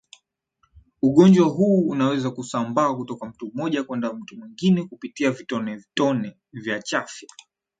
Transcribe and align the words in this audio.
Ugonjwa 1.01 1.47
huu 1.47 1.87
unaweza 1.87 2.31
kusambaa 2.31 2.93
kutoka 2.93 3.25
mtu 3.25 3.51
mmoja 3.53 3.83
kwenda 3.83 4.13
mtu 4.13 4.37
mwingine 4.37 4.83
kupitia 4.83 5.31
vitonetone 5.31 6.37
vya 6.51 6.81
chafya 6.81 7.29